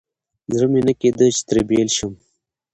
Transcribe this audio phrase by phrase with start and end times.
[0.53, 2.13] زړه مې نه کېده چې ترې بېل شم.